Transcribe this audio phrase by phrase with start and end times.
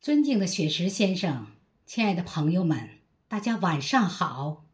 [0.00, 1.48] 尊敬的雪石先生，
[1.84, 2.90] 亲爱的朋友们，
[3.26, 4.64] 大家晚上好。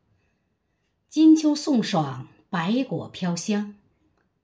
[1.08, 3.74] 金秋送爽，百果飘香，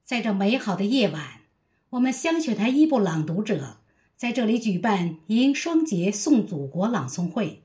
[0.05, 1.43] 在这美好的夜晚，
[1.91, 3.81] 我们香雪台一部朗读者
[4.17, 7.63] 在这里举办迎双节送祖国朗诵会，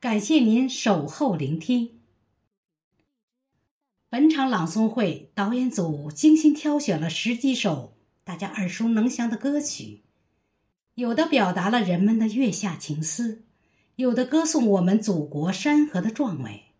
[0.00, 2.00] 感谢您守候聆听。
[4.10, 7.94] 本场朗诵会导演组精心挑选了十几首
[8.24, 10.02] 大家耳熟能详的歌曲。
[10.96, 13.42] 有的表达了人们的月下情思，
[13.96, 16.72] 有的歌颂我们祖国山河的壮美，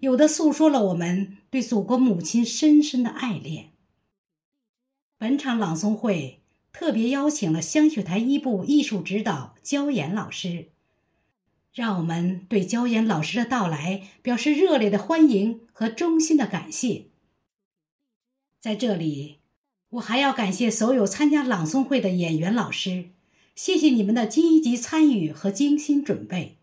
[0.00, 3.70] 有的诉说了我们对祖国母亲深深的爱恋。
[5.16, 6.40] 本场朗诵会
[6.72, 10.70] 特别邀请了香雪台一部艺术指导焦岩老师，
[11.72, 17.04] 让我们对焦岩老师的到来表示热烈的欢迎和衷心的感谢。
[18.58, 19.38] 在这里，
[19.90, 23.10] 我还要感谢所有参加朗诵会的演员老师。
[23.54, 26.56] 谢谢你们的积极参与和精心准备。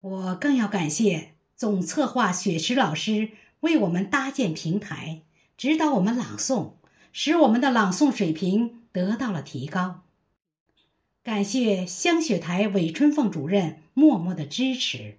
[0.00, 5.20] 我更要感谢总策划雪石老师为我们搭建平台，
[5.58, 6.72] 指导我们朗诵，
[7.12, 10.04] 使我们的朗诵水平得到了提高。
[11.22, 15.18] 感谢香雪台韦春凤主任默默的支持。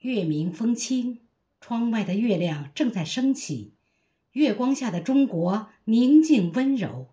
[0.00, 1.20] 月明风清，
[1.60, 3.74] 窗外的月亮正在升起，
[4.32, 7.06] 月光下的中国宁静温柔。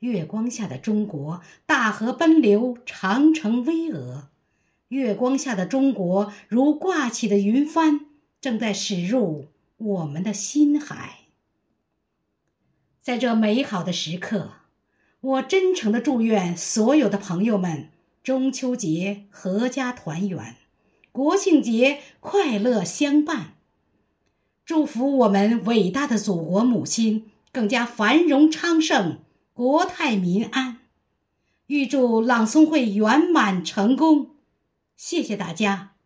[0.00, 4.26] 月光下的中国，大河奔流，长城巍峨；
[4.88, 8.06] 月光下的中国，如挂起的云帆，
[8.40, 11.24] 正在驶入我们的心海。
[13.00, 14.52] 在这美好的时刻，
[15.20, 17.88] 我真诚的祝愿所有的朋友们
[18.22, 20.56] 中秋节阖家团圆，
[21.10, 23.54] 国庆节快乐相伴。
[24.64, 29.18] 祝福我们伟大的祖国母亲更加繁荣昌盛。
[29.58, 30.76] 国泰民安，
[31.66, 34.36] 预祝朗诵会圆满成功，
[34.96, 35.96] 谢谢大家。